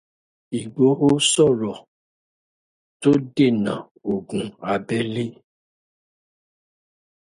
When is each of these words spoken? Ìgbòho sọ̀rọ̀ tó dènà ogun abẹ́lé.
Ìgbòho 0.59 1.07
sọ̀rọ̀ 1.31 1.75
tó 3.01 3.09
dènà 3.35 3.73
ogun 4.11 4.45
abẹ́lé. 4.71 5.25